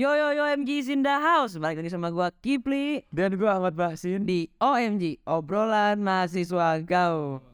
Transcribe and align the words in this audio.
Yo 0.00 0.16
yo 0.16 0.32
yo 0.32 0.48
MG 0.48 0.88
in 0.88 1.04
the 1.04 1.12
house. 1.12 1.60
Balik 1.60 1.84
lagi 1.84 1.92
sama 1.92 2.08
gua 2.08 2.32
Kipli. 2.32 3.04
Dan 3.12 3.36
gue 3.36 3.44
Ahmad 3.44 3.76
Bahsin 3.76 4.24
Di 4.24 4.48
OMG 4.56 5.20
Obrolan 5.28 6.00
Mahasiswa 6.00 6.80
Gaul. 6.80 7.44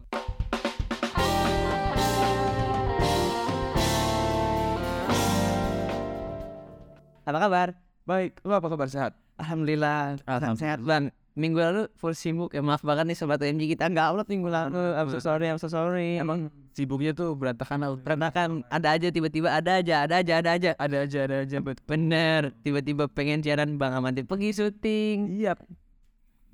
Apa 7.27 7.39
kabar? 7.43 7.69
Baik, 8.07 8.39
lu 8.47 8.55
apa 8.55 8.71
kabar? 8.71 8.87
Sehat? 8.87 9.19
Alhamdulillah. 9.43 10.23
Sehat 10.55 10.79
bang 10.87 11.11
Minggu 11.37 11.61
lalu 11.61 11.82
full 12.00 12.16
sibuk 12.16 12.57
ya 12.57 12.64
maaf 12.64 12.80
banget 12.80 13.12
nih 13.12 13.16
sobat 13.21 13.37
OMG 13.45 13.77
kita 13.77 13.93
nggak 13.93 14.09
upload 14.09 14.29
minggu 14.32 14.48
lalu. 14.48 14.80
I'm 14.96 15.12
so 15.12 15.21
sorry 15.21 15.52
I'm 15.52 15.61
so 15.61 15.69
sorry. 15.69 16.16
Emang 16.16 16.48
sibuknya 16.73 17.12
tuh 17.12 17.37
berantakan 17.37 17.84
out 17.84 18.01
Berantakan. 18.01 18.64
Ada 18.73 18.96
aja 18.96 19.09
tiba-tiba 19.12 19.52
ada 19.52 19.84
aja 19.84 20.09
ada 20.09 20.25
aja 20.25 20.33
ada 20.41 20.51
aja. 20.57 20.70
Ada 20.80 20.96
aja, 21.05 21.19
ada 21.29 21.37
aja. 21.45 21.57
Bener. 21.61 22.57
Tiba-tiba 22.64 23.05
pengen 23.12 23.45
siaran 23.45 23.77
Bang 23.77 23.93
Amati 23.93 24.25
pergi 24.25 24.56
syuting. 24.56 25.37
Iya 25.37 25.61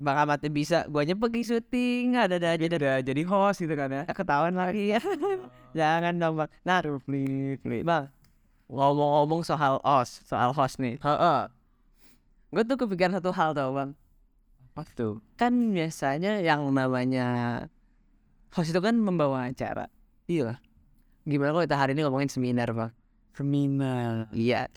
Bang 0.03 0.19
Amati 0.19 0.51
bisa 0.51 0.83
guanya 0.91 1.15
pergi 1.15 1.47
syuting. 1.47 2.19
Ada 2.19 2.35
ada 2.43 2.49
aja. 2.59 2.63
Udah 2.67 2.99
jadi 3.07 3.21
host 3.23 3.63
gitu 3.63 3.79
kan 3.79 3.87
ya. 3.87 4.03
Ketahuan 4.11 4.59
lagi. 4.59 4.99
Ya 4.99 4.99
jangan 5.79 6.19
dong 6.19 6.43
bang. 6.43 6.49
Nah. 6.67 6.83
Pelit, 6.83 7.63
pelit 7.63 7.87
bang. 7.87 8.11
Ngomong-ngomong 8.67 9.47
soal 9.47 9.79
host 9.79 10.27
soal 10.27 10.51
host 10.51 10.75
nih. 10.83 10.99
Ha, 11.07 11.47
gue 12.51 12.63
tuh 12.67 12.75
kepikiran 12.75 13.15
satu 13.15 13.31
hal 13.31 13.55
tau 13.55 13.71
bang 13.71 13.95
Apa 14.73 14.89
tuh? 14.97 15.21
kan 15.37 15.53
biasanya 15.69 16.41
yang 16.41 16.65
namanya 16.73 17.25
host 18.49 18.73
itu 18.73 18.81
kan 18.81 18.97
membawa 18.97 19.45
acara. 19.45 19.85
Iya. 20.25 20.57
Gimana 21.23 21.53
kalau 21.53 21.63
kita 21.63 21.77
hari 21.77 21.93
ini 21.93 22.01
ngomongin 22.01 22.29
seminar 22.29 22.73
bang 22.73 22.89
Seminar. 23.37 24.33
Iya. 24.33 24.69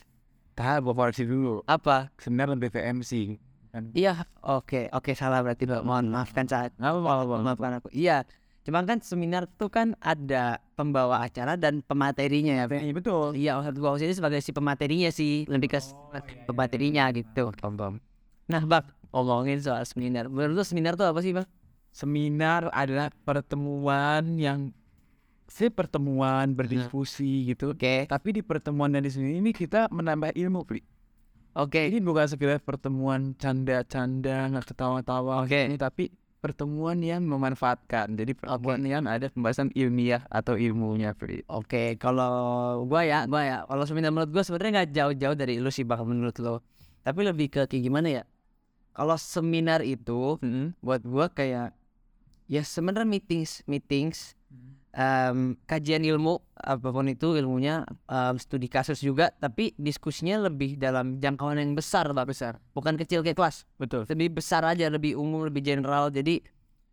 Tahap 0.53 0.85
gue 0.85 0.93
koreksi 0.93 1.25
dulu. 1.25 1.65
Apa? 1.65 2.13
Seminar 2.21 2.53
lebih 2.53 2.73
ke 2.73 2.81
MC 2.81 3.41
kan? 3.73 3.89
iya. 3.93 4.25
Oke. 4.45 4.93
Oke 4.93 5.17
salah 5.17 5.41
berarti 5.41 5.65
bang 5.65 5.81
mohon 5.81 6.13
maafkan 6.13 6.45
saat 6.45 6.77
Nggak 6.77 6.93
apa-apa 6.93 7.35
maafkan 7.41 7.73
aku. 7.81 7.89
Iya. 7.89 8.29
Cuma 8.69 8.83
kan 8.83 8.99
seminar 8.99 9.47
tuh 9.47 9.73
kan 9.73 9.95
ada 10.03 10.59
pembawa 10.77 11.23
acara 11.25 11.57
dan 11.57 11.81
pematerinya 11.81 12.53
ya. 12.53 12.67
Iya 12.69 12.93
betul. 12.93 13.33
Iya, 13.33 13.57
maksud 13.63 13.79
gua 13.79 13.95
ini 13.97 14.11
sebagai 14.11 14.43
si 14.43 14.51
pematerinya 14.51 15.09
sih, 15.09 15.47
lebih 15.47 15.71
ke 15.71 15.79
s- 15.79 15.95
pematerinya 16.51 17.09
gitu. 17.15 17.55
Tom 17.55 17.79
Nah, 18.47 18.63
Bang, 18.63 18.87
ngomongin 19.11 19.59
soal 19.63 19.83
seminar. 19.85 20.31
Menurut 20.31 20.59
lu 20.59 20.65
seminar 20.65 20.95
tuh 20.95 21.07
apa 21.09 21.21
sih, 21.23 21.35
Bang? 21.35 21.47
Seminar 21.91 22.69
adalah 22.73 23.09
pertemuan 23.25 24.37
yang 24.37 24.71
si 25.47 25.71
pertemuan 25.71 26.53
berdiskusi 26.59 27.55
gitu 27.55 27.71
Oke. 27.71 28.11
tapi 28.11 28.35
di 28.35 28.43
pertemuan 28.43 28.91
dan 28.91 29.07
di 29.07 29.15
sini 29.15 29.39
ini 29.39 29.55
kita 29.55 29.87
menambah 29.95 30.35
ilmu 30.35 30.67
Pri. 30.67 30.83
Oke. 31.57 31.89
Ini 31.89 32.03
bukan 32.05 32.27
sekedar 32.29 32.61
pertemuan 32.61 33.33
canda-canda 33.39 34.51
nggak 34.53 34.67
ketawa-tawa 34.75 35.47
Oke. 35.47 35.71
ini 35.71 35.79
tapi 35.81 36.13
pertemuan 36.47 37.01
yang 37.01 37.25
memanfaatkan. 37.25 38.15
Jadi 38.15 38.37
pertemuan 38.37 38.85
yang 38.87 39.09
ada 39.09 39.27
pembahasan 39.33 39.73
ilmiah 39.75 40.23
atau 40.31 40.55
ilmunya, 40.55 41.11
Pri. 41.17 41.43
Oke, 41.51 41.99
kalau 41.99 42.85
gua 42.87 43.03
ya, 43.03 43.27
gua 43.27 43.43
ya, 43.43 43.59
kalau 43.67 43.83
seminar 43.83 44.15
menurut 44.15 44.31
gua 44.31 44.45
sebenarnya 44.47 44.85
nggak 44.85 44.91
jauh-jauh 44.95 45.35
dari 45.35 45.59
lu 45.59 45.73
sih, 45.75 45.83
Bang, 45.83 46.07
menurut 46.07 46.37
lo. 46.39 46.63
Tapi 47.03 47.21
lebih 47.27 47.51
ke 47.51 47.67
kayak 47.67 47.83
gimana 47.83 48.09
ya? 48.11 48.23
Kalau 48.97 49.15
seminar 49.15 49.85
itu 49.85 50.41
buat 50.81 51.05
gua 51.05 51.29
kayak 51.29 51.77
ya 52.47 52.63
sebenarnya 52.65 53.05
meetings, 53.05 53.61
meetings 53.67 54.33
em, 54.91 55.53
kajian 55.63 56.01
ilmu 56.01 56.41
apa 56.57 56.89
pun 56.89 57.05
itu 57.05 57.37
ilmunya 57.37 57.85
em, 58.07 58.35
studi 58.37 58.67
kasus 58.67 58.99
juga 58.99 59.29
tapi 59.31 59.77
diskusinya 59.77 60.41
lebih 60.43 60.75
dalam 60.77 61.21
jangkauan 61.21 61.61
yang 61.61 61.77
besar 61.77 62.09
lah 62.09 62.25
besar. 62.25 62.57
Bukan 62.73 62.97
kecil 62.97 63.21
kayak 63.21 63.37
kelas. 63.37 63.69
Betul. 63.77 64.09
lebih 64.09 64.33
besar 64.35 64.65
aja 64.65 64.89
lebih 64.89 65.13
umum 65.15 65.45
lebih 65.45 65.61
general. 65.61 66.09
Jadi 66.09 66.41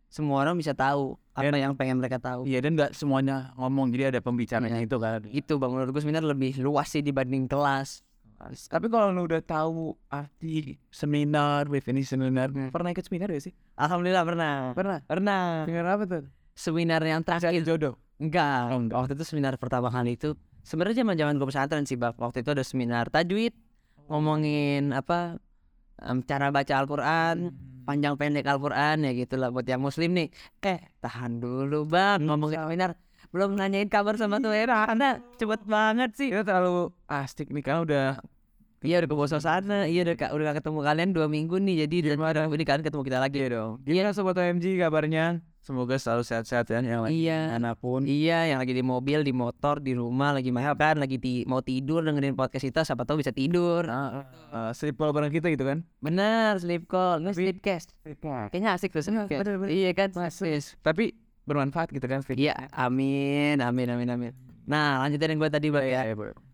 semua 0.06 0.44
orang 0.44 0.54
bisa 0.54 0.76
tahu 0.76 1.16
apa 1.32 1.48
Dan- 1.48 1.58
yang 1.58 1.74
pengen 1.74 1.98
mereka 1.98 2.20
tahu. 2.20 2.44
Iya 2.44 2.60
dan 2.60 2.76
nggak 2.76 2.92
semuanya 2.92 3.50
ngomong 3.56 3.90
jadi 3.90 4.12
ada 4.12 4.20
pembicaranya 4.20 4.76
Iya. 4.76 4.86
itu 4.86 4.96
kan. 5.00 5.20
itu 5.24 5.52
bang 5.56 5.70
menurut 5.72 5.90
gue 5.90 6.02
seminar 6.04 6.22
lebih 6.22 6.60
luas 6.60 6.86
sih 6.86 7.00
dibanding 7.00 7.48
kelas 7.48 8.04
Tapi 8.46 8.86
kalau 8.86 9.08
lu 9.08 9.24
udah 9.24 9.40
tahu 9.40 9.92
arti 10.06 10.76
seminar, 10.88 11.64
definisi 11.66 12.10
seminar, 12.10 12.48
Hmm. 12.48 12.68
pernah 12.68 12.90
ikut 12.90 13.02
seminar 13.02 13.28
gak 13.28 13.42
sih? 13.42 13.54
alhamdulillah 13.74 14.22
pernah 14.22 14.52
Pernah. 14.72 14.98
pernah 15.02 15.42
Seminar 15.64 15.86
apa 15.90 16.04
tuh? 16.04 16.22
seminar 16.52 17.00
yang 17.00 17.20
terakhir 17.20 17.62
Jodoh. 17.62 17.94
enggak 18.16 18.70
Oh, 18.70 18.78
enggak. 18.78 18.96
waktu 18.96 19.12
itu 19.14 19.24
seminar 19.24 19.56
pertama 19.56 19.88
kali 19.88 20.14
itu 20.14 20.32
sebenarnya 20.60 21.02
zaman 21.02 21.14
zaman 21.14 21.34
gue 21.34 21.46
pesantren 21.46 21.82
sih 21.82 21.94
bang 21.94 22.14
waktu 22.14 22.40
itu 22.40 22.50
ada 22.50 22.62
seminar 22.62 23.04
tajwid 23.08 23.52
ngomongin 24.04 24.92
apa 24.92 25.40
em, 25.98 26.20
cara 26.20 26.48
baca 26.48 26.72
Al-Quran 26.74 27.50
panjang 27.82 28.14
pendek 28.14 28.44
Al-Quran 28.44 29.02
ya 29.02 29.12
gitulah 29.12 29.48
buat 29.48 29.64
yang 29.64 29.80
muslim 29.80 30.14
nih 30.14 30.28
eh 30.62 30.80
tahan 30.98 31.36
dulu 31.36 31.84
bang 31.84 32.22
ngomongin 32.22 32.62
seminar 32.62 32.90
belum 33.28 33.58
nanyain 33.58 33.88
kabar 33.88 34.14
sama 34.14 34.38
tuh 34.38 34.54
Anda 34.54 35.18
cepet 35.34 35.66
banget 35.66 36.14
sih 36.14 36.30
Kita 36.30 36.46
terlalu 36.46 36.94
asik 37.04 37.50
nih 37.50 37.60
karena 37.60 37.80
udah 37.82 38.06
iya 38.84 39.00
udah 39.00 39.08
ke 39.08 39.40
sana 39.40 39.88
iya 39.88 40.04
udah 40.04 40.14
udah 40.36 40.44
gak 40.52 40.56
ketemu 40.60 40.78
kalian 40.84 41.10
dua 41.16 41.26
minggu 41.26 41.56
nih 41.56 41.88
jadi 41.88 42.14
udah 42.14 42.52
ini 42.52 42.64
kalian 42.68 42.84
ketemu 42.84 43.02
kita 43.02 43.18
lagi 43.18 43.36
Iya 43.40 43.48
dong. 43.50 43.72
Gimana 43.82 44.12
sobat 44.12 44.36
OMG 44.38 44.78
kabarnya? 44.78 45.42
Semoga 45.64 45.96
selalu 45.96 46.28
sehat-sehat 46.28 46.68
ya 46.68 46.84
yang 46.84 47.08
lagi 47.08 47.24
iya 47.24 47.48
mana 47.56 47.72
pun. 47.72 48.04
Iya, 48.04 48.52
yang 48.52 48.60
lagi 48.60 48.76
di 48.76 48.84
mobil, 48.84 49.24
di 49.24 49.32
motor, 49.32 49.80
di 49.80 49.96
rumah, 49.96 50.36
lagi 50.36 50.52
makan, 50.52 51.00
lagi 51.00 51.16
ti- 51.16 51.48
mau 51.48 51.64
tidur 51.64 52.04
dengerin 52.04 52.36
podcast 52.36 52.68
kita, 52.68 52.84
siapa 52.84 53.08
tahu 53.08 53.24
bisa 53.24 53.32
tidur. 53.32 53.88
Nah, 53.88 54.28
uh, 54.52 54.70
sleep 54.76 55.00
call 55.00 55.16
bareng 55.16 55.32
kita 55.32 55.48
gitu 55.48 55.64
kan? 55.64 55.80
Bener, 56.04 56.60
sleep 56.60 56.84
call, 56.84 57.24
nggak 57.24 57.32
sleepcast. 57.32 57.96
Kayaknya 58.52 58.76
asik 58.76 58.92
tuh 58.92 59.00
bener, 59.08 59.56
bener. 59.56 59.72
Iya 59.72 59.90
kan, 59.96 60.12
Yes. 60.44 60.76
Tapi 60.84 61.16
bermanfaat 61.48 61.96
gitu 61.96 62.04
kan? 62.12 62.20
Iya, 62.28 62.68
amin, 62.68 63.64
amin, 63.64 63.88
amin, 63.88 64.08
amin. 64.12 64.32
Nah, 64.68 65.00
lanjutin 65.00 65.32
yang 65.32 65.40
gue 65.40 65.48
tadi 65.48 65.72
bang 65.72 65.84
ya. 65.88 66.00
Iya, 66.04 66.12
Bro. 66.12 66.53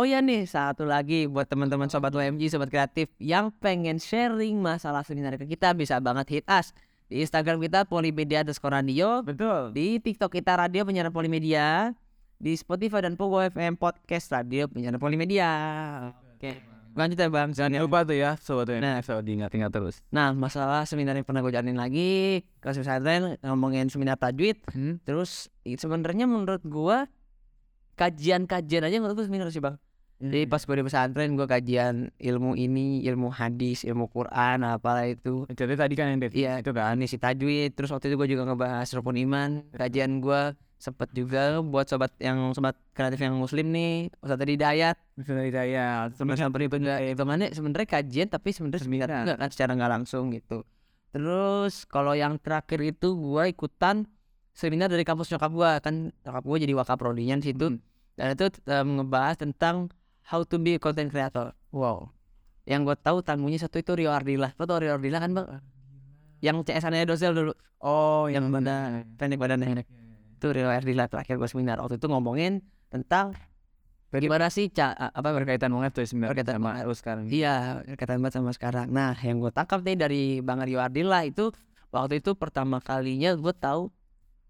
Oh 0.00 0.08
ya 0.08 0.24
nih, 0.24 0.48
satu 0.48 0.88
lagi 0.88 1.28
buat 1.28 1.44
teman-teman 1.44 1.84
sobat 1.92 2.08
OMG, 2.16 2.48
sobat 2.48 2.72
kreatif 2.72 3.12
yang 3.20 3.52
pengen 3.60 4.00
sharing 4.00 4.56
masalah 4.56 5.04
seminar 5.04 5.36
ke 5.36 5.44
kita 5.44 5.76
bisa 5.76 6.00
banget 6.00 6.40
hit 6.40 6.46
us 6.48 6.72
di 7.12 7.20
Instagram 7.20 7.60
kita 7.60 7.84
Polimedia 7.84 8.40
underscore 8.40 8.80
radio, 8.80 9.20
Betul. 9.20 9.76
di 9.76 10.00
TikTok 10.00 10.32
kita 10.32 10.56
Radio 10.56 10.88
Penyiaran 10.88 11.12
Polimedia, 11.12 11.92
di 12.40 12.56
Spotify 12.56 13.04
dan 13.04 13.20
Pogo 13.20 13.44
FM 13.44 13.76
Podcast 13.76 14.32
Radio 14.32 14.72
Penyiaran 14.72 14.96
Polimedia. 14.96 15.52
Oke, 16.32 16.56
lanjut 16.96 17.20
ya 17.20 17.28
bang. 17.28 17.52
Jangan 17.52 17.84
lupa 17.84 18.00
tuh 18.00 18.16
ya 18.16 18.40
sobat 18.40 18.72
OMG. 18.72 18.80
Nah. 18.80 19.04
selalu 19.04 19.22
diingat-ingat 19.28 19.68
terus. 19.68 20.00
Nah, 20.08 20.32
masalah 20.32 20.88
seminar 20.88 21.12
yang 21.12 21.28
pernah 21.28 21.44
gue 21.44 21.52
jalanin 21.52 21.76
lagi 21.76 22.40
ke 22.56 22.72
pesantren 22.72 23.36
ngomongin 23.44 23.92
seminar 23.92 24.16
tajwid. 24.16 24.64
Hmm? 24.72 24.96
Terus 25.04 25.52
sebenarnya 25.68 26.24
menurut 26.24 26.64
gua 26.64 27.04
kajian-kajian 28.00 28.88
aja 28.88 28.96
menurut 28.96 29.20
gue 29.20 29.28
seminar 29.28 29.52
sih 29.52 29.60
bang. 29.60 29.76
Jadi 30.20 30.44
pas 30.44 30.60
gue 30.60 30.76
di 30.76 30.84
pesantren 30.84 31.32
gue 31.32 31.48
kajian 31.48 32.12
ilmu 32.14 32.52
ini, 32.52 33.00
ilmu 33.08 33.32
hadis, 33.32 33.88
ilmu 33.88 34.12
Quran, 34.12 34.60
apalah 34.62 35.08
itu. 35.08 35.48
Jadi 35.48 35.74
tadi 35.74 35.94
kan 35.96 36.12
yang 36.12 36.20
Iya, 36.20 36.60
itu 36.60 36.70
kan. 36.70 37.00
Ini 37.00 37.08
si 37.08 37.16
tajwid. 37.16 37.72
Terus 37.72 37.88
waktu 37.88 38.12
itu 38.12 38.20
gue 38.20 38.28
juga 38.28 38.44
ngebahas 38.44 38.84
rukun 38.92 39.16
iman. 39.16 39.64
Kajian 39.72 40.20
gua 40.20 40.52
sempet 40.76 41.12
juga 41.12 41.60
buat 41.60 41.84
sobat 41.84 42.08
yang 42.16 42.56
sobat 42.56 42.72
kreatif 42.96 43.20
yang 43.20 43.36
muslim 43.36 43.68
nih 43.68 44.08
Ustadz 44.24 44.48
Hidayat 44.48 44.96
Misalnya 45.12 45.44
Hidayat. 45.44 46.08
sebenarnya 46.16 46.48
juga 46.48 46.94
hitungannya 47.04 47.48
sebenarnya 47.52 47.84
kajian 47.84 48.28
tapi 48.32 48.48
sebenarnya 48.56 48.88
juga 48.88 49.36
kan 49.36 49.48
secara 49.52 49.76
nggak 49.76 49.92
langsung 49.92 50.32
gitu 50.32 50.64
terus 51.12 51.84
kalau 51.84 52.16
yang 52.16 52.40
terakhir 52.40 52.80
itu 52.80 53.12
gua 53.12 53.44
ikutan 53.44 54.08
seminar 54.56 54.88
dari 54.88 55.04
kampus 55.04 55.28
nyokap 55.28 55.52
gua 55.52 55.70
kan 55.84 56.16
nyokap 56.24 56.44
gua 56.48 56.56
jadi 56.56 56.72
wakaprodinya 56.72 57.36
di 57.36 57.52
situ 57.52 57.66
Hmm. 57.76 57.78
dan 58.16 58.26
itu 58.32 58.44
em, 58.64 58.88
ngebahas 58.96 59.36
tentang 59.36 59.92
how 60.26 60.44
to 60.44 60.56
be 60.60 60.76
a 60.76 60.80
content 60.82 61.08
creator. 61.08 61.54
Wow. 61.70 62.10
yang 62.68 62.86
gue 62.86 62.94
tahu 62.94 63.18
tamunya 63.24 63.58
satu 63.58 63.82
itu 63.82 63.96
Rio 63.98 64.14
Ardila. 64.14 64.54
Lo 64.54 64.62
tau 64.68 64.78
Rio 64.78 64.94
Ardila 64.94 65.18
kan 65.18 65.34
bang? 65.34 65.46
Yang 66.38 66.70
CS 66.70 66.86
annya 66.86 67.08
dozel 67.08 67.32
dulu. 67.34 67.52
Oh, 67.82 68.30
yang 68.30 68.46
badan 68.52 69.10
pendek 69.18 69.40
badannya. 69.40 69.82
Itu 70.38 70.54
Rio 70.54 70.70
Ardila 70.70 71.10
terakhir 71.10 71.40
gue 71.40 71.48
seminar. 71.50 71.82
Waktu 71.82 71.98
itu 71.98 72.06
ngomongin 72.06 72.62
tentang 72.92 73.34
bagaimana 74.14 74.50
sih 74.54 74.70
ca 74.70 74.94
apa 74.94 75.28
berkaitan 75.34 75.70
banget 75.74 75.98
tuh 75.98 76.04
sebenarnya 76.06 76.30
Berkaitan 76.34 76.56
sama 76.62 76.70
lu 76.86 76.94
sekarang. 76.94 77.24
iya 77.30 77.82
berkaitan 77.82 78.18
banget 78.22 78.34
sama 78.38 78.50
sekarang. 78.54 78.86
Nah 78.92 79.18
yang 79.18 79.42
gue 79.42 79.50
tangkap 79.50 79.80
nih 79.82 79.96
dari 79.98 80.22
Bang 80.44 80.62
Rio 80.62 80.78
Ardila 80.78 81.26
itu 81.26 81.50
waktu 81.90 82.22
itu 82.22 82.38
pertama 82.38 82.78
kalinya 82.78 83.34
gue 83.34 83.54
tahu 83.56 83.90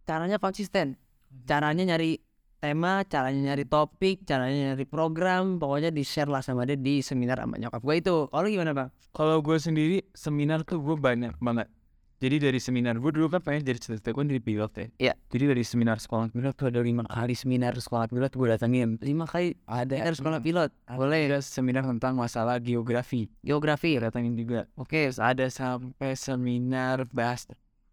caranya 0.04 0.36
konsisten. 0.36 1.00
Caranya 1.46 1.94
nyari 1.94 2.20
tema 2.60 3.02
caranya 3.08 3.52
nyari 3.52 3.64
topik 3.64 4.28
caranya 4.28 4.72
nyari 4.72 4.84
program 4.84 5.56
pokoknya 5.56 5.88
di 5.88 6.04
share 6.04 6.28
lah 6.28 6.44
sama 6.44 6.68
dia 6.68 6.76
di 6.76 7.00
seminar 7.00 7.40
sama 7.40 7.56
nyokap 7.56 7.80
gue 7.80 7.96
itu 7.98 8.16
kalau 8.28 8.46
gimana 8.46 8.72
bang 8.76 8.88
Kalau 9.10 9.42
gue 9.42 9.58
sendiri 9.58 10.06
seminar 10.14 10.62
tuh 10.62 10.78
gue 10.78 10.94
banyak 10.94 11.34
banget. 11.42 11.66
Jadi 12.20 12.36
dari 12.36 12.60
seminar 12.60 13.00
gue 13.00 13.10
dulu 13.16 13.32
kan 13.32 13.40
pengen 13.40 13.64
jadi 13.64 13.80
cerita 13.80 14.12
gue 14.12 14.24
dari 14.28 14.38
pilot 14.44 14.72
ya. 14.76 14.86
Iya. 15.00 15.14
Jadi 15.32 15.44
dari 15.56 15.64
seminar 15.64 15.96
sekolah 15.98 16.28
pilot 16.28 16.52
tuh 16.52 16.68
ada 16.68 16.84
lima 16.84 17.02
kali 17.08 17.32
seminar 17.32 17.72
sekolah 17.74 18.12
pilot 18.12 18.30
gue 18.36 18.46
datengin. 18.52 19.00
Lima 19.00 19.24
kali 19.24 19.56
Ada 19.64 20.04
ada 20.04 20.12
sekolah 20.12 20.38
pilot. 20.44 20.70
boleh 20.84 21.32
ada 21.32 21.40
seminar 21.40 21.88
tentang 21.88 22.14
masalah 22.20 22.60
geografi. 22.60 23.32
Geografi. 23.40 23.96
Gue 23.96 24.04
datengin 24.04 24.36
juga. 24.36 24.68
Oke. 24.76 25.08
Terus 25.08 25.16
ada 25.16 25.48
sampai 25.48 26.12
seminar 26.12 27.08
bahas 27.08 27.48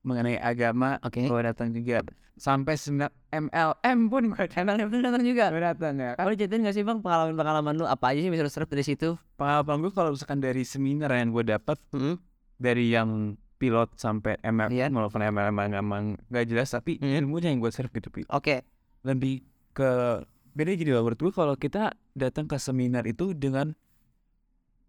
mengenai 0.07 0.39
agama. 0.39 0.95
Oke. 1.03 1.27
Gue 1.27 1.43
datang 1.43 1.69
juga. 1.69 1.99
Sampai 2.33 2.77
seminar 2.77 3.11
MLM 3.27 4.07
pun 4.07 4.23
gue 4.29 4.39
datang. 4.39 4.79
MLM 4.79 5.03
datang 5.03 5.23
juga. 5.25 5.51
Gue 5.51 5.59
datang 5.59 5.93
ya. 5.97 6.15
Boleh 6.15 6.37
ceritain 6.37 6.63
gak 6.63 6.71
sih 6.71 6.81
bang 6.81 7.03
pengalaman-pengalaman 7.03 7.73
lu 7.75 7.83
apa 7.83 8.15
aja 8.15 8.23
sih 8.23 8.29
bisa 8.29 8.41
lu 8.41 8.49
serap 8.49 8.69
dari 8.69 8.81
situ? 8.81 9.19
Pengalaman 9.35 9.83
gue 9.83 9.91
kalau 9.91 10.15
misalkan 10.15 10.39
dari 10.39 10.63
seminar 10.63 11.11
yang 11.11 11.29
gue 11.29 11.43
dapat 11.43 11.75
Hmm. 11.91 12.15
dari 12.55 12.87
yang 12.87 13.35
pilot 13.57 13.89
sampai 13.95 14.37
MLM 14.39 14.69
Iya. 14.69 14.87
walaupun 14.87 15.17
MLM 15.19 15.57
emang 15.75 16.03
gak 16.29 16.45
jelas 16.45 16.69
tapi 16.69 16.95
Hmm. 16.97 17.25
ilmunya 17.25 17.49
yang 17.49 17.59
gue 17.59 17.69
serve 17.69 17.91
gitu. 17.91 18.09
Oke. 18.31 18.63
lebih 19.01 19.39
ke 19.71 20.19
beda 20.51 20.73
gini 20.73 20.89
loh 20.89 21.01
menurut 21.01 21.21
gue 21.21 21.31
kalau 21.31 21.53
kita 21.53 21.95
datang 22.11 22.43
ke 22.43 22.57
seminar 22.57 23.05
itu 23.05 23.31
dengan 23.31 23.71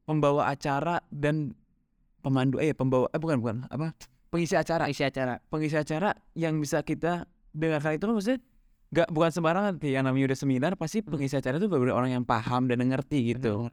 pembawa 0.03 0.49
acara 0.49 1.05
dan 1.09 1.55
pemandu 2.19 2.59
eh 2.59 2.73
pembawa 2.73 3.07
eh 3.09 3.21
bukan 3.21 3.39
bukan 3.39 3.57
apa 3.69 3.93
pengisi 4.29 4.55
acara. 4.55 4.89
Isi 4.89 5.05
acara. 5.05 5.41
pengisi 5.49 5.77
acara 5.77 6.15
yang 6.37 6.57
bisa 6.61 6.85
kita 6.85 7.29
dengarkan 7.53 7.97
itu 7.97 8.05
kan 8.05 8.15
maksudnya 8.15 8.41
nggak 8.89 9.09
bukan 9.13 9.31
sembarangan. 9.33 9.73
Sih 9.81 9.93
yang 9.93 10.05
namanya 10.09 10.33
udah 10.33 10.39
seminar 10.39 10.73
pasti 10.77 11.05
pengisi 11.05 11.37
acara 11.37 11.61
itu 11.61 11.69
benar 11.69 11.97
orang 11.97 12.11
yang 12.21 12.25
paham 12.25 12.69
dan 12.69 12.81
ngerti 12.81 13.37
gitu. 13.37 13.69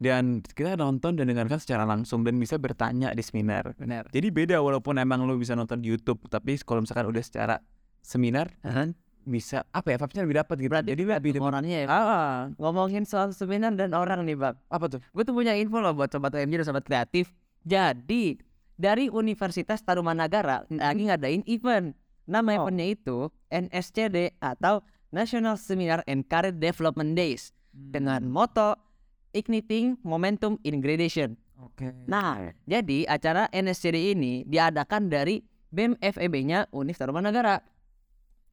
Dan 0.00 0.40
kita 0.40 0.80
nonton 0.80 1.12
dan 1.12 1.28
dengarkan 1.28 1.60
secara 1.60 1.84
langsung 1.84 2.24
dan 2.24 2.40
bisa 2.40 2.56
bertanya 2.56 3.12
di 3.12 3.20
seminar. 3.20 3.76
Benar. 3.76 4.08
jadi 4.08 4.32
beda 4.32 4.56
walaupun 4.64 4.96
emang 4.96 5.28
lo 5.28 5.36
bisa 5.36 5.52
nonton 5.52 5.84
di 5.84 5.92
YouTube 5.92 6.24
tapi 6.32 6.56
kalau 6.64 6.80
misalkan 6.80 7.04
udah 7.04 7.20
secara 7.20 7.60
seminar 8.00 8.48
bisa 9.28 9.68
apa 9.76 9.92
ya 9.92 9.96
vibes-nya 10.00 10.22
lebih 10.24 10.38
dapat 10.40 10.56
gitu. 10.56 10.70
Berarti 10.72 10.88
jadi 10.96 11.02
lebih 11.20 11.30
Orangnya 11.44 11.78
ya. 11.84 11.86
ah 11.92 12.40
Ngomongin 12.56 13.04
soal 13.04 13.36
seminar 13.36 13.76
dan 13.76 13.92
orang 13.92 14.24
nih 14.24 14.36
bang. 14.36 14.56
apa 14.72 14.84
tuh? 14.88 15.00
Gue 15.12 15.22
tuh 15.28 15.36
punya 15.36 15.52
info 15.52 15.84
loh 15.84 15.92
buat 15.92 16.08
sobat 16.08 16.32
OMG 16.32 16.64
dan 16.64 16.66
sobat 16.66 16.84
kreatif. 16.88 17.28
Jadi 17.68 18.40
dari 18.80 19.12
Universitas 19.12 19.84
Tarumanagara 19.84 20.64
lagi 20.72 21.04
ngadain 21.04 21.44
event. 21.44 21.92
Nama 22.24 22.48
Oh. 22.56 22.56
eventnya 22.64 22.86
itu 22.96 23.18
NSCD 23.52 24.32
atau 24.40 24.80
National 25.12 25.60
Seminar 25.60 26.00
and 26.08 26.24
Career 26.24 26.56
Development 26.56 27.12
Days 27.12 27.52
dengan 27.74 28.24
moto 28.24 28.80
Igniting 29.36 30.00
Momentum 30.00 30.56
in 30.64 30.80
Gradation. 30.80 31.36
oke 31.60 31.92
Nah, 32.08 32.56
jadi 32.64 33.04
acara 33.04 33.52
NSCD 33.52 34.16
ini 34.16 34.48
diadakan 34.48 35.12
dari 35.12 35.44
BEM 35.70 36.00
FEB-nya 36.00 36.66
Univ 36.72 36.96
Tarumanagara. 36.96 37.60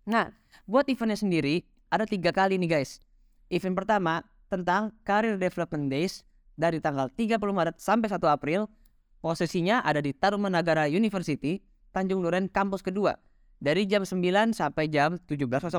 Nah, 0.05 0.29
buat 0.67 0.85
eventnya 0.91 1.17
sendiri 1.17 1.63
ada 1.87 2.03
tiga 2.03 2.35
kali 2.35 2.59
nih 2.59 2.77
guys. 2.77 2.99
Event 3.47 3.79
pertama 3.79 4.27
tentang 4.51 4.91
Career 5.07 5.39
Development 5.39 5.87
Days 5.87 6.27
dari 6.57 6.81
tanggal 6.83 7.07
30 7.13 7.39
Maret 7.39 7.77
sampai 7.79 8.11
1 8.11 8.27
April. 8.27 8.67
Posisinya 9.17 9.81
ada 9.81 9.97
di 9.97 10.13
Tarumanagara 10.13 10.85
University, 10.85 11.57
Tanjung 11.89 12.21
Duren 12.21 12.45
kampus 12.47 12.85
kedua. 12.85 13.17
Dari 13.57 13.89
jam 13.89 14.05
9 14.05 14.53
sampai 14.53 14.85
jam 14.85 15.17
17.00. 15.25 15.73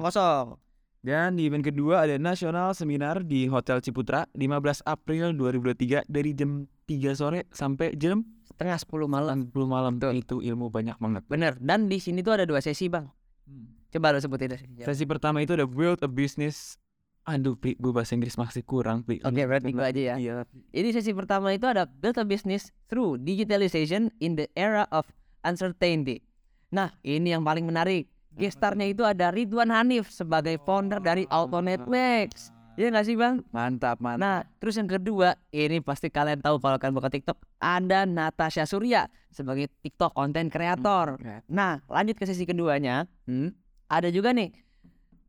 dan 0.98 1.38
di 1.38 1.46
event 1.46 1.62
kedua 1.62 2.02
ada 2.02 2.18
nasional 2.18 2.74
seminar 2.74 3.22
di 3.22 3.46
Hotel 3.46 3.78
Ciputra 3.78 4.26
15 4.34 4.82
April 4.82 5.30
2023 5.38 6.10
dari 6.10 6.34
jam 6.34 6.66
3 6.90 7.14
sore 7.14 7.46
sampai 7.54 7.94
jam 7.94 8.26
Setengah 8.58 8.74
10 8.82 9.06
malam. 9.06 9.36
10 9.46 9.54
malam 9.70 9.94
itu 10.18 10.42
ilmu 10.42 10.66
banyak 10.74 10.98
banget 10.98 11.22
Bener. 11.30 11.54
Dan 11.62 11.86
di 11.86 12.02
sini 12.02 12.26
tuh 12.26 12.34
ada 12.34 12.44
dua 12.48 12.58
sesi 12.58 12.90
bang. 12.90 13.06
Coba 13.94 14.10
lo 14.10 14.18
sebutin 14.18 14.58
deh. 14.58 14.60
sesi 14.82 15.06
pertama 15.06 15.38
itu 15.38 15.54
ada 15.54 15.64
build 15.64 16.02
a 16.02 16.10
business 16.10 16.74
aduh 17.28 17.54
Pi, 17.54 17.76
gue 17.76 17.92
bahasa 17.92 18.16
Inggris 18.16 18.40
masih 18.40 18.64
kurang 18.64 19.04
Pi. 19.04 19.20
Oke, 19.20 19.44
berarti 19.44 19.68
gue 19.68 19.84
aja 19.84 20.00
ya. 20.00 20.14
iya 20.16 20.32
Ini 20.72 20.96
sesi 20.96 21.12
pertama 21.12 21.52
itu 21.52 21.68
ada 21.68 21.84
build 21.84 22.16
a 22.16 22.24
business 22.24 22.72
through 22.88 23.20
digitalization 23.20 24.08
in 24.24 24.32
the 24.34 24.48
era 24.56 24.88
of 24.88 25.04
uncertainty. 25.44 26.24
Nah, 26.72 26.96
ini 27.04 27.36
yang 27.36 27.44
paling 27.44 27.68
menarik. 27.68 28.08
Gestarnya 28.38 28.86
itu 28.86 29.02
ada 29.02 29.34
Ridwan 29.34 29.68
Hanif 29.68 30.08
sebagai 30.08 30.56
founder 30.62 31.02
dari 31.02 31.28
Auto 31.28 31.58
Netflix. 31.58 32.54
Iya 32.78 32.94
nggak 32.94 33.06
sih 33.10 33.18
bang? 33.18 33.42
mantap 33.50 33.98
mantap 33.98 34.22
Nah, 34.22 34.36
terus 34.62 34.78
yang 34.78 34.86
kedua, 34.86 35.34
ini 35.50 35.82
pasti 35.82 36.14
kalian 36.14 36.38
tahu 36.38 36.62
kalau 36.62 36.78
kalian 36.78 36.94
buka 36.94 37.10
TikTok, 37.10 37.34
ada 37.58 38.06
Natasha 38.06 38.62
Surya 38.70 39.10
sebagai 39.34 39.66
TikTok 39.82 40.14
content 40.14 40.46
creator. 40.46 41.18
Nah, 41.50 41.82
lanjut 41.90 42.14
ke 42.14 42.22
sesi 42.22 42.46
keduanya, 42.46 43.10
Hmm? 43.26 43.50
ada 43.90 44.14
juga 44.14 44.30
nih, 44.30 44.54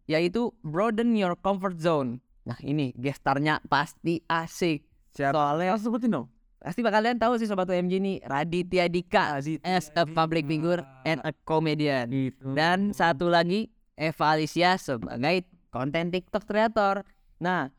yaitu 0.10 0.50
broaden 0.66 1.14
your 1.14 1.38
comfort 1.38 1.78
zone. 1.78 2.18
Nah, 2.50 2.58
ini 2.66 2.90
gestarnya 2.98 3.62
pasti 3.70 4.26
asik. 4.26 4.82
Siapa? 5.14 5.38
Soalnya 5.38 5.78
Langsung 5.78 5.94
sebutin 5.94 6.18
dong 6.18 6.28
pasti 6.60 6.84
kalian 6.84 7.16
tahu 7.16 7.40
sih 7.40 7.48
sobat 7.48 7.72
UMG 7.72 8.04
nih 8.04 8.18
Raditya 8.28 8.92
Dika 8.92 9.40
as 9.64 9.88
a 9.96 10.04
public 10.04 10.44
figure 10.44 10.84
and 11.08 11.24
a 11.24 11.32
comedian. 11.48 12.12
gitu 12.12 12.52
Dan 12.52 12.92
satu 12.92 13.32
lagi 13.32 13.72
Eva 13.96 14.36
Alicia 14.36 14.76
sebagai 14.76 15.48
konten 15.72 16.12
TikTok 16.12 16.44
creator. 16.44 17.08
Nah, 17.40 17.72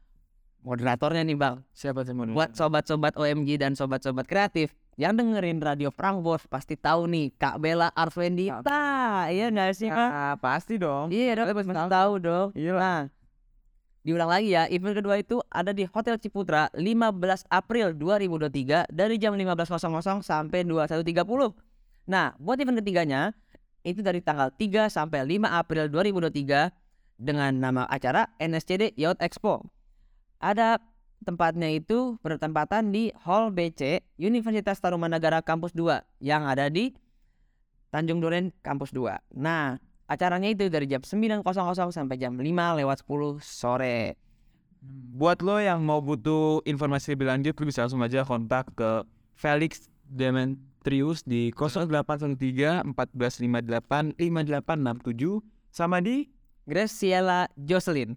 moderatornya 0.64 1.28
nih 1.28 1.36
Bang. 1.36 1.60
siapa 1.76 2.08
sih 2.08 2.16
mau 2.16 2.24
Buat 2.32 2.56
sobat-sobat 2.56 3.20
OMG 3.20 3.60
dan 3.60 3.76
sobat-sobat 3.76 4.24
kreatif 4.24 4.72
yang 4.98 5.14
dengerin 5.14 5.62
Radio 5.62 5.94
Frankfurt 5.94 6.48
pasti 6.50 6.74
tahu 6.74 7.06
nih 7.06 7.34
Kak 7.38 7.62
Bella 7.62 7.90
Arvendita. 7.94 9.28
Iya 9.30 9.52
nggak 9.52 9.70
sih, 9.76 9.88
Kak? 9.90 10.10
Ah, 10.10 10.34
pasti 10.40 10.80
dong 10.80 11.14
Iya 11.14 11.38
dong, 11.38 11.52
pasti 11.54 11.70
tahu 11.70 12.12
dong. 12.18 12.48
Iya 12.56 12.72
Nah, 12.74 13.00
diulang 14.02 14.30
lagi 14.32 14.56
ya, 14.56 14.64
event 14.72 14.96
kedua 14.96 15.20
itu 15.20 15.38
ada 15.52 15.76
di 15.76 15.84
Hotel 15.84 16.16
Ciputra 16.16 16.72
15 16.72 17.44
April 17.52 17.92
2023 17.94 18.88
dari 18.88 19.14
jam 19.20 19.36
15.00 19.36 20.24
sampai 20.24 20.64
21.30. 20.64 21.04
Nah, 22.08 22.32
buat 22.40 22.56
event 22.58 22.80
ketiganya 22.80 23.36
itu 23.84 24.00
dari 24.04 24.20
tanggal 24.20 24.52
3 24.52 24.88
sampai 24.92 25.24
5 25.24 25.48
April 25.48 25.84
2023 25.92 26.72
dengan 27.20 27.52
nama 27.52 27.84
acara 27.84 28.32
NSCD 28.40 28.96
Yacht 28.96 29.20
Expo. 29.20 29.68
Ada 30.40 30.80
tempatnya 31.24 31.68
itu 31.68 32.16
bertempatan 32.24 32.92
di 32.92 33.12
Hall 33.24 33.52
BC 33.52 34.04
Universitas 34.16 34.80
Tarumanagara 34.80 35.44
Kampus 35.44 35.76
2 35.76 36.00
yang 36.24 36.48
ada 36.48 36.72
di 36.72 36.96
Tanjung 37.92 38.22
Duren 38.22 38.54
Kampus 38.64 38.94
2. 38.94 39.36
Nah, 39.36 39.76
acaranya 40.08 40.48
itu 40.48 40.70
dari 40.70 40.86
jam 40.88 41.02
9.00 41.02 41.44
sampai 41.92 42.16
jam 42.16 42.38
5 42.38 42.78
lewat 42.80 43.04
10 43.04 43.42
sore. 43.42 44.16
Buat 45.12 45.44
lo 45.44 45.60
yang 45.60 45.84
mau 45.84 46.00
butuh 46.00 46.64
informasi 46.64 47.12
lebih 47.12 47.28
lanjut, 47.28 47.52
lo 47.52 47.68
bisa 47.68 47.84
langsung 47.84 48.00
aja 48.00 48.24
kontak 48.24 48.72
ke 48.72 49.04
Felix 49.36 49.92
Demetrius 50.08 51.20
di 51.28 51.52
0813 51.52 52.88
1458 52.96 54.16
5867 54.16 55.44
sama 55.68 56.00
di 56.00 56.32
Graciela 56.64 57.50
Jocelyn 57.60 58.16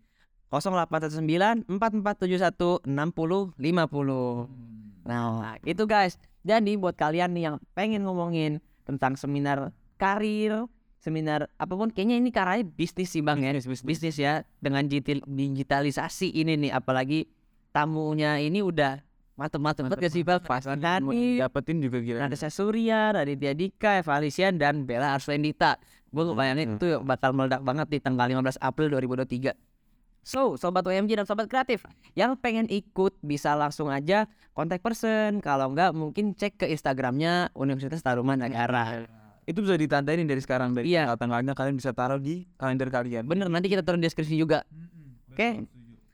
0819 0.53 1.65
4471 1.65 2.86
60 2.86 3.57
50. 3.57 5.10
Nah, 5.10 5.57
itu 5.65 5.83
guys. 5.83 6.15
Jadi 6.43 6.75
buat 6.75 6.93
kalian 6.93 7.33
nih 7.33 7.43
yang 7.50 7.55
pengen 7.74 8.03
ngomongin 8.03 8.60
tentang 8.83 9.15
seminar 9.15 9.72
karir, 9.95 10.67
seminar 11.00 11.48
apa 11.55 11.74
pun 11.75 11.88
kayaknya 11.88 12.19
ini 12.19 12.29
karanya 12.36 12.67
bisnis 12.67 13.12
sih 13.12 13.24
Bang 13.24 13.39
ya. 13.39 13.55
Bisnis 13.83 14.19
ya 14.19 14.43
dengan 14.60 14.88
digital- 14.88 15.24
digitalisasi 15.24 16.36
ini 16.36 16.60
nih 16.67 16.72
apalagi 16.75 17.27
tamunya 17.72 18.39
ini 18.43 18.60
udah 18.60 19.00
mantep-mantep 19.33 19.89
banget 19.89 20.00
gak 20.03 20.13
sih 20.13 20.22
Bang? 20.22 20.43
Pas 20.45 20.62
Nani, 20.67 21.41
dapetin 21.41 21.81
juga 21.81 21.98
gila. 22.03 22.27
Natasha 22.27 22.53
Surya, 22.53 23.15
Raditya 23.15 23.57
Dika, 23.57 23.98
Eva 24.03 24.22
Alisian, 24.22 24.62
dan 24.62 24.86
Bella 24.86 25.17
Arswendita. 25.17 25.81
Gue 26.13 26.29
bayangin 26.38 26.77
itu 26.77 27.01
bakal 27.01 27.33
meledak 27.33 27.65
banget 27.65 27.89
di 27.89 27.98
tanggal 27.98 28.29
15 28.29 28.62
April 28.62 28.93
2023. 28.93 29.73
So, 30.24 30.56
sobat 30.56 30.88
OMG 30.88 31.20
dan 31.20 31.27
sobat 31.27 31.51
kreatif 31.51 31.84
yang 32.15 32.39
pengen 32.39 32.65
ikut 32.72 33.20
bisa 33.20 33.53
langsung 33.53 33.92
aja 33.92 34.24
kontak 34.56 34.80
person. 34.80 35.44
Kalau 35.44 35.68
enggak 35.68 35.92
mungkin 35.92 36.32
cek 36.32 36.63
ke 36.63 36.65
Instagramnya 36.72 37.51
Universitas 37.53 38.00
Tarumanagara. 38.00 39.03
Itu 39.44 39.60
bisa 39.60 39.75
ditandain 39.75 40.24
dari 40.24 40.39
sekarang 40.39 40.72
dari 40.72 40.96
Iya. 40.96 41.12
tanggal-tanggalnya 41.12 41.51
kalian 41.51 41.75
bisa 41.75 41.92
taruh 41.92 42.15
di 42.15 42.48
kalender 42.56 42.88
kalian. 42.88 43.27
Bener, 43.27 43.51
nanti 43.51 43.68
kita 43.68 43.84
taruh 43.84 44.00
di 44.00 44.08
deskripsi 44.08 44.39
juga. 44.39 44.63
Oke, 45.27 45.68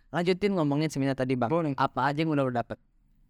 lanjutin 0.09 0.57
ngomongin 0.57 0.89
seminar 0.89 1.13
tadi 1.13 1.37
bang. 1.37 1.45
Boleh. 1.53 1.77
Apa 1.77 2.09
aja 2.09 2.25
yang 2.25 2.33
udah 2.33 2.49
lo 2.49 2.49
dapet? 2.49 2.81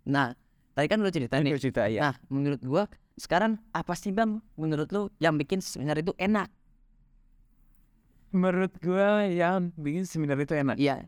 Nah, 0.07 0.31
tadi 0.71 0.87
kan 0.87 1.03
udah 1.03 1.11
cerita 1.11 1.35
nih. 1.43 1.59
Cerita 1.59 1.83
ya. 1.91 2.07
Nah, 2.07 2.15
menurut 2.31 2.63
gua 2.63 2.87
sekarang 3.19 3.59
apa 3.75 3.91
sih 3.99 4.15
bang? 4.15 4.39
Menurut 4.55 4.87
lu 4.95 5.11
yang 5.19 5.35
bikin 5.35 5.59
seminar 5.59 5.99
itu 5.99 6.15
enak? 6.15 6.47
Menurut 8.29 8.73
gua 8.81 9.25
yang 9.25 9.73
bikin 9.73 10.05
seminar 10.05 10.37
itu 10.37 10.53
enak. 10.53 10.77
Iya. 10.77 11.05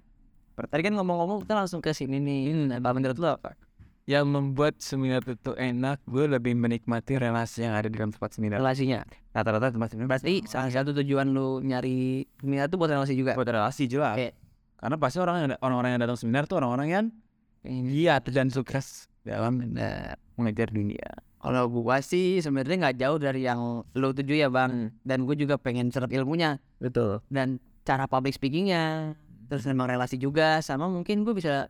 Tadi 0.57 0.81
kan 0.85 0.93
ngomong-ngomong 0.93 1.45
kita 1.45 1.57
langsung 1.57 1.81
ke 1.81 1.93
sini 1.93 2.21
nih. 2.21 2.77
Apa 2.77 2.93
menurut 2.93 3.17
lu 3.17 3.29
apa? 3.29 3.57
yang 4.09 4.25
membuat 4.25 4.81
seminar 4.81 5.21
itu 5.23 5.53
enak 5.53 6.01
gue 6.09 6.25
lebih 6.25 6.57
menikmati 6.57 7.21
relasi 7.21 7.63
yang 7.63 7.77
ada 7.77 7.85
di 7.85 7.95
dalam 7.95 8.09
tempat 8.09 8.33
seminar 8.33 8.57
relasinya 8.57 9.05
rata-rata 9.29 9.69
tempat 9.69 9.93
seminar 9.93 10.07
berarti 10.09 10.41
salah 10.49 10.73
satu 10.73 10.91
tujuan 10.97 11.29
lu 11.29 11.61
nyari 11.61 12.25
seminar 12.41 12.65
tuh 12.67 12.81
buat 12.81 12.89
relasi 12.89 13.13
juga 13.13 13.37
buat 13.37 13.45
relasi 13.45 13.85
jelas 13.85 14.17
Oke. 14.17 14.29
karena 14.81 14.95
pasti 14.97 15.17
orang 15.21 15.35
yang 15.37 15.49
orang-orang 15.61 15.89
yang 15.95 16.01
datang 16.01 16.17
seminar 16.17 16.43
tuh 16.49 16.57
orang-orang 16.57 16.87
yang 16.89 17.05
giat 17.61 18.25
dan 18.33 18.49
sukses 18.49 19.05
dalam 19.21 19.61
Bener. 19.61 20.17
mengejar 20.33 20.73
dunia 20.73 21.09
Kalau 21.41 21.65
gua 21.67 22.05
sih 22.05 22.37
sebenarnya 22.37 22.77
nggak 22.87 22.97
jauh 23.01 23.17
dari 23.17 23.41
yang 23.43 23.81
lo 23.83 24.07
tuju 24.13 24.37
ya 24.37 24.47
bang. 24.47 24.93
Dan 25.01 25.25
gue 25.25 25.33
juga 25.33 25.57
pengen 25.57 25.89
serap 25.89 26.13
ilmunya 26.13 26.61
betul 26.77 27.25
dan 27.33 27.57
cara 27.81 28.05
public 28.05 28.37
speakingnya. 28.37 29.17
Terus 29.49 29.65
memang 29.65 29.89
relasi 29.89 30.15
juga 30.15 30.61
sama 30.61 30.85
mungkin 30.87 31.25
gue 31.25 31.33
bisa 31.33 31.67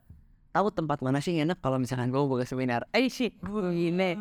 tahu 0.51 0.68
tempat 0.70 1.00
mana 1.00 1.24
sih 1.24 1.34
yang 1.34 1.50
enak 1.50 1.63
kalau 1.63 1.80
misalkan 1.80 2.12
gue 2.12 2.20
buka 2.20 2.44
seminar. 2.44 2.84
Eh 2.92 3.08
sih, 3.08 3.32
ini. 3.32 4.20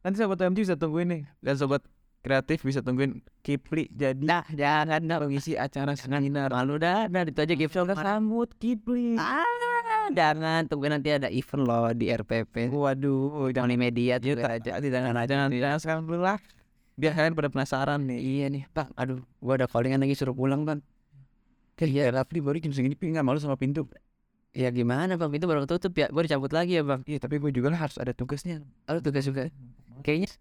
nanti 0.00 0.16
sobat 0.18 0.40
MG 0.40 0.64
bisa 0.64 0.78
tungguin 0.78 1.10
nih 1.10 1.22
dan 1.42 1.54
sobat 1.58 1.82
kreatif 2.22 2.62
bisa 2.64 2.80
tungguin 2.82 3.20
Kipli 3.42 3.90
jadi 3.92 4.18
Nah 4.18 4.46
jangan 4.50 5.02
dong. 5.04 5.28
pengisi 5.28 5.54
acara 5.54 5.94
seminar 5.94 6.50
Malu 6.50 6.78
dah, 6.78 7.06
nah 7.10 7.22
itu 7.22 7.38
aja 7.38 7.54
gift 7.54 7.74
shop. 7.74 7.92
sambut 7.94 8.48
Kipli 8.58 9.18
Ah, 9.18 9.42
jangan 10.10 10.66
tunggu 10.66 10.88
nanti 10.88 11.08
ada 11.10 11.28
event 11.28 11.62
loh 11.64 11.90
di 11.92 12.08
RPP. 12.08 12.68
waduh 12.68 13.48
Jangan 13.50 13.70
di 13.70 13.78
media 13.78 14.16
Iya, 14.16 14.34
tuh 14.34 14.42
tak- 14.42 14.54
aja. 14.66 14.70
jangan 14.80 15.12
jangan 15.24 15.48
jangan 15.50 15.78
sekarang 15.78 16.02
dulu 16.04 16.22
lah 16.22 16.38
biar 16.98 17.14
kalian 17.14 17.34
pada 17.34 17.46
penasaran 17.46 18.00
nih 18.04 18.18
Iya 18.18 18.46
nih, 18.50 18.62
bang. 18.74 18.90
Aduh, 18.94 19.22
gua 19.38 19.54
ada 19.54 19.70
callingan 19.70 20.02
lagi 20.02 20.18
suruh 20.18 20.34
pulang 20.34 20.66
bang. 20.66 20.82
Iya, 21.78 22.10
Rafli 22.10 22.42
baru 22.42 22.58
jam 22.58 22.74
segini 22.74 22.98
Pi 22.98 23.06
nggak 23.08 23.22
malu 23.22 23.38
sama 23.38 23.54
pintu. 23.54 23.86
Ya 24.50 24.66
gimana 24.74 25.14
bang? 25.14 25.30
Itu 25.30 25.46
baru 25.46 25.62
tutup 25.62 25.94
ya. 25.94 26.10
Gue 26.10 26.26
dicabut 26.26 26.50
lagi 26.50 26.74
ya 26.74 26.82
bang. 26.82 27.06
Iya, 27.06 27.22
tapi 27.22 27.38
gue 27.38 27.54
juga 27.54 27.70
lah 27.70 27.86
harus 27.86 27.94
ada 28.02 28.10
tugasnya. 28.10 28.66
Aduh 28.90 28.98
tugas 28.98 29.22
juga. 29.22 29.46
Kayaknya. 30.02 30.34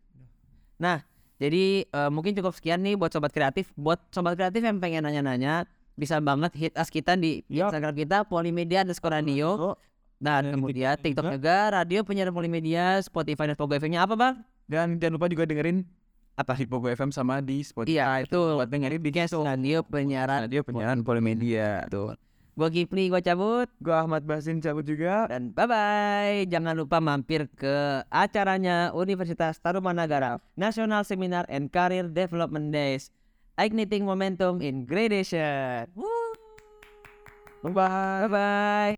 Nah, 0.81 1.05
jadi 1.37 1.85
eh, 1.85 2.09
mungkin 2.09 2.33
cukup 2.33 2.57
sekian 2.57 2.81
nih 2.81 2.97
buat 2.97 3.13
sobat 3.13 3.29
kreatif. 3.29 3.69
Buat 3.77 4.01
sobat 4.09 4.33
kreatif 4.33 4.65
yang 4.65 4.81
pengen 4.81 5.05
nanya-nanya, 5.05 5.69
bisa 5.97 6.21
banget 6.21 6.53
hit 6.53 6.73
us 6.77 6.93
kita 6.93 7.17
di 7.17 7.41
Yup. 7.49 7.73
Instagram 7.73 7.93
kita 7.97 8.17
Polimedia 8.29 8.85
underscore 8.85 9.17
radio. 9.17 9.75
Nah, 10.17 10.41
Dan 10.41 10.57
kemudian 10.57 10.97
TikTok 10.97 11.29
TikTok 11.29 11.33
juga, 11.37 11.57
radio 11.73 11.99
penyiaran 12.01 12.33
Polimedia, 12.33 12.97
Spotify 13.05 13.49
dan 13.49 13.57
Pogo 13.57 13.77
FM-nya 13.77 14.01
apa 14.05 14.17
bang? 14.17 14.35
Dan 14.65 14.97
jangan 14.97 15.13
lupa 15.17 15.29
juga 15.29 15.45
dengerin 15.45 15.85
apa 16.37 16.53
di 16.57 16.65
Pogo 16.69 16.89
FM 16.89 17.09
sama 17.09 17.41
di 17.41 17.61
Spotify. 17.61 17.97
Iya, 17.97 18.29
itu 18.29 18.37
buat 18.37 18.69
dengerin 18.69 19.01
di 19.01 19.11
radio 19.41 19.77
penyiaran. 19.85 20.45
radio 20.45 20.61
penyiaran 20.65 21.01
Polimedia. 21.01 21.85
Tuh. 21.89 22.13
Gua 22.57 22.73
Kipli, 22.73 23.13
gua 23.13 23.21
cabut. 23.21 23.69
Gue 23.77 23.93
Ahmad 23.93 24.25
Basin 24.25 24.57
cabut 24.57 24.81
juga. 24.81 25.29
Dan 25.29 25.53
bye-bye. 25.53 26.49
Jangan 26.49 26.73
lupa 26.73 26.97
mampir 26.97 27.45
ke 27.53 28.01
acaranya 28.09 28.89
Universitas 28.97 29.61
Tarumanagara 29.61 30.41
National 30.57 31.05
Seminar 31.05 31.45
and 31.53 31.69
Career 31.69 32.09
Development 32.09 32.73
Days. 32.73 33.13
Igniting 33.57 34.05
Momentum 34.05 34.61
in 34.61 34.85
Gradation. 34.85 35.87
Woo. 35.95 36.07
Bye 37.63 37.71
bye. 37.71 38.27
Bye-bye. 38.27 38.96